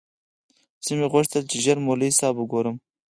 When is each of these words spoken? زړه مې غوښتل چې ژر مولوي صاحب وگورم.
زړه 0.85 0.95
مې 0.99 1.07
غوښتل 1.13 1.43
چې 1.51 1.57
ژر 1.63 1.77
مولوي 1.85 2.11
صاحب 2.19 2.35
وگورم. 2.37 2.75